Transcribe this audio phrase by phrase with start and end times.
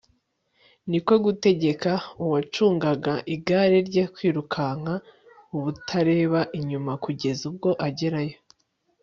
[0.89, 1.91] ni ko gutegeka
[2.23, 4.93] uwacungaga igare rye kwirukanka
[5.55, 8.37] ubutareba inyuma kugeza ubwo agerayo